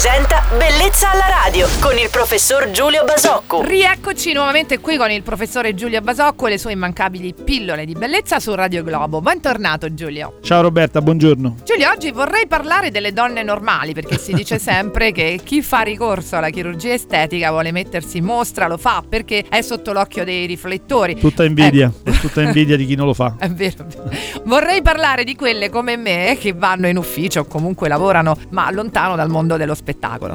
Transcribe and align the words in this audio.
presenta 0.00 0.40
Bellezza 0.56 1.10
alla 1.10 1.26
radio 1.44 1.68
con 1.78 1.98
il 1.98 2.08
professor 2.10 2.70
Giulio 2.70 3.04
Basocco. 3.04 3.62
Rieccoci 3.62 4.32
nuovamente 4.32 4.80
qui 4.80 4.96
con 4.96 5.10
il 5.10 5.22
professore 5.22 5.74
Giulio 5.74 6.00
Basocco 6.00 6.46
e 6.46 6.50
le 6.50 6.58
sue 6.58 6.72
immancabili 6.72 7.34
pillole 7.34 7.84
di 7.84 7.92
bellezza 7.92 8.40
su 8.40 8.54
Radio 8.54 8.82
Globo. 8.82 9.20
Bentornato 9.20 9.92
Giulio. 9.92 10.38
Ciao 10.42 10.62
Roberta, 10.62 11.02
buongiorno. 11.02 11.56
Giulio, 11.64 11.90
oggi 11.90 12.12
vorrei 12.12 12.46
parlare 12.46 12.90
delle 12.90 13.12
donne 13.12 13.42
normali 13.42 13.92
perché 13.92 14.16
si 14.16 14.32
dice 14.32 14.56
sempre 14.58 15.12
che 15.12 15.38
chi 15.44 15.60
fa 15.60 15.82
ricorso 15.82 16.36
alla 16.36 16.48
chirurgia 16.48 16.94
estetica 16.94 17.50
vuole 17.50 17.70
mettersi 17.70 18.16
in 18.16 18.24
mostra, 18.24 18.68
lo 18.68 18.78
fa 18.78 19.04
perché 19.06 19.44
è 19.50 19.60
sotto 19.60 19.92
l'occhio 19.92 20.24
dei 20.24 20.46
riflettori. 20.46 21.14
Tutta 21.16 21.44
invidia, 21.44 21.92
Ecco. 22.02 22.18
tutta 22.20 22.40
invidia 22.40 22.76
di 22.76 22.86
chi 22.86 22.94
non 22.94 23.04
lo 23.04 23.14
fa. 23.14 23.36
È 23.38 23.48
vero. 23.50 23.84
Vorrei 24.44 24.80
parlare 24.80 25.24
di 25.24 25.36
quelle 25.36 25.68
come 25.68 25.96
me 25.98 26.38
che 26.40 26.54
vanno 26.54 26.88
in 26.88 26.96
ufficio 26.96 27.40
o 27.40 27.44
comunque 27.44 27.86
lavorano, 27.86 28.34
ma 28.48 28.70
lontano 28.70 29.14
dal 29.14 29.28
mondo 29.28 29.58
dello 29.58 29.74
spettacolo. 29.74 29.89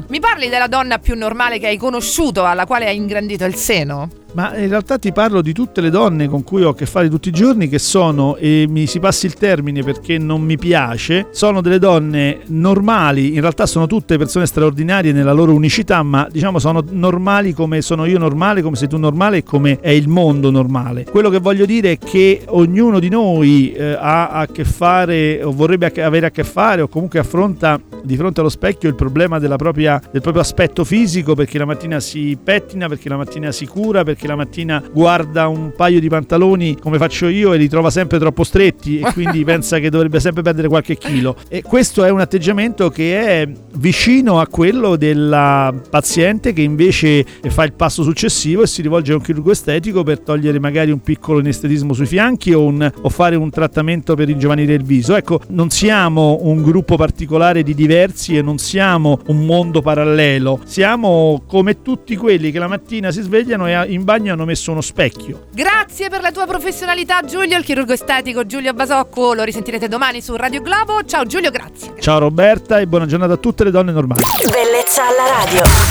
Mi 0.08 0.20
parli 0.20 0.48
della 0.48 0.68
donna 0.68 0.98
più 0.98 1.14
normale 1.14 1.58
che 1.58 1.66
hai 1.66 1.76
conosciuto, 1.76 2.44
alla 2.44 2.66
quale 2.66 2.86
hai 2.86 2.96
ingrandito 2.96 3.44
il 3.44 3.54
seno? 3.54 4.08
Ma 4.36 4.54
in 4.58 4.68
realtà 4.68 4.98
ti 4.98 5.12
parlo 5.12 5.40
di 5.40 5.54
tutte 5.54 5.80
le 5.80 5.88
donne 5.88 6.28
con 6.28 6.44
cui 6.44 6.62
ho 6.62 6.68
a 6.68 6.74
che 6.74 6.84
fare 6.84 7.08
tutti 7.08 7.30
i 7.30 7.32
giorni 7.32 7.68
che 7.68 7.78
sono, 7.78 8.36
e 8.36 8.66
mi 8.68 8.86
si 8.86 9.00
passi 9.00 9.24
il 9.24 9.32
termine 9.32 9.82
perché 9.82 10.18
non 10.18 10.42
mi 10.42 10.58
piace, 10.58 11.28
sono 11.30 11.62
delle 11.62 11.78
donne 11.78 12.40
normali, 12.48 13.32
in 13.32 13.40
realtà 13.40 13.64
sono 13.64 13.86
tutte 13.86 14.18
persone 14.18 14.44
straordinarie 14.44 15.12
nella 15.12 15.32
loro 15.32 15.54
unicità, 15.54 16.02
ma 16.02 16.28
diciamo 16.30 16.58
sono 16.58 16.84
normali 16.90 17.54
come 17.54 17.80
sono 17.80 18.04
io 18.04 18.18
normale, 18.18 18.60
come 18.60 18.76
sei 18.76 18.88
tu 18.88 18.98
normale 18.98 19.38
e 19.38 19.42
come 19.42 19.80
è 19.80 19.88
il 19.88 20.08
mondo 20.08 20.50
normale. 20.50 21.04
Quello 21.04 21.30
che 21.30 21.38
voglio 21.38 21.64
dire 21.64 21.92
è 21.92 21.98
che 21.98 22.42
ognuno 22.48 22.98
di 22.98 23.08
noi 23.08 23.72
eh, 23.72 23.96
ha 23.98 24.28
a 24.28 24.46
che 24.46 24.64
fare 24.64 25.42
o 25.42 25.50
vorrebbe 25.50 25.90
avere 26.02 26.26
a 26.26 26.30
che 26.30 26.44
fare 26.44 26.82
o 26.82 26.88
comunque 26.88 27.20
affronta 27.20 27.80
di 28.02 28.16
fronte 28.16 28.40
allo 28.40 28.50
specchio 28.50 28.88
il 28.88 28.94
problema 28.94 29.35
della 29.38 29.56
propria- 29.56 30.00
del 30.10 30.20
proprio 30.20 30.42
aspetto 30.42 30.84
fisico 30.84 31.34
perché 31.34 31.58
la 31.58 31.64
mattina 31.64 32.00
si 32.00 32.36
pettina, 32.42 32.88
perché 32.88 33.08
la 33.08 33.16
mattina 33.16 33.52
si 33.52 33.66
cura, 33.66 34.04
perché 34.04 34.26
la 34.26 34.36
mattina 34.36 34.82
guarda 34.92 35.48
un 35.48 35.72
paio 35.76 36.00
di 36.00 36.08
pantaloni 36.08 36.76
come 36.80 36.98
faccio 36.98 37.28
io 37.28 37.52
e 37.52 37.58
li 37.58 37.68
trova 37.68 37.90
sempre 37.90 38.18
troppo 38.18 38.44
stretti 38.44 38.98
e 39.00 39.12
quindi 39.12 39.42
pensa 39.44 39.78
che 39.78 39.90
dovrebbe 39.90 40.20
sempre 40.20 40.42
perdere 40.42 40.68
qualche 40.68 40.96
chilo. 40.96 41.36
E 41.48 41.62
questo 41.62 42.04
è 42.04 42.10
un 42.10 42.20
atteggiamento 42.20 42.88
che 42.90 43.18
è 43.42 43.48
vicino 43.76 44.40
a 44.40 44.46
quello 44.46 44.96
della 44.96 45.72
paziente 45.90 46.52
che 46.52 46.62
invece 46.62 47.24
fa 47.48 47.64
il 47.64 47.72
passo 47.74 48.02
successivo 48.02 48.62
e 48.62 48.66
si 48.66 48.82
rivolge 48.82 49.12
a 49.12 49.16
un 49.16 49.22
chirurgo 49.22 49.50
estetico 49.50 50.02
per 50.02 50.20
togliere 50.20 50.58
magari 50.58 50.90
un 50.90 51.00
piccolo 51.00 51.38
inestetismo 51.38 51.92
sui 51.92 52.06
fianchi 52.06 52.52
o, 52.52 52.64
un- 52.64 52.90
o 53.02 53.08
fare 53.08 53.36
un 53.36 53.50
trattamento 53.50 54.14
per 54.14 54.26
ringiovanire 54.26 54.74
il 54.74 54.82
viso. 54.84 55.14
Ecco, 55.16 55.40
non 55.48 55.70
siamo 55.70 56.38
un 56.42 56.62
gruppo 56.62 56.96
particolare 56.96 57.62
di 57.62 57.74
diversi 57.74 58.36
e 58.36 58.42
non 58.42 58.58
siamo 58.58 59.20
un 59.26 59.44
mondo 59.44 59.82
parallelo, 59.82 60.60
siamo 60.64 61.42
come 61.46 61.82
tutti 61.82 62.16
quelli 62.16 62.50
che 62.50 62.58
la 62.58 62.68
mattina 62.68 63.10
si 63.10 63.22
svegliano 63.22 63.66
e 63.66 63.92
in 63.92 64.04
bagno 64.04 64.32
hanno 64.32 64.44
messo 64.44 64.70
uno 64.70 64.80
specchio. 64.80 65.46
Grazie 65.52 66.08
per 66.08 66.20
la 66.20 66.30
tua 66.32 66.46
professionalità 66.46 67.22
Giulio, 67.22 67.56
il 67.58 67.64
chirurgo 67.64 67.92
estetico 67.92 68.46
Giulio 68.46 68.72
Basocco, 68.72 69.34
lo 69.34 69.42
risentirete 69.42 69.88
domani 69.88 70.20
su 70.20 70.36
Radio 70.36 70.62
Globo. 70.62 71.04
Ciao 71.04 71.24
Giulio, 71.24 71.50
grazie. 71.50 71.94
Ciao 72.00 72.18
Roberta 72.18 72.78
e 72.78 72.86
buona 72.86 73.06
giornata 73.06 73.34
a 73.34 73.38
tutte 73.38 73.64
le 73.64 73.70
donne 73.70 73.92
normali. 73.92 74.22
Bellezza 74.42 75.02
alla 75.06 75.44
radio. 75.44 75.85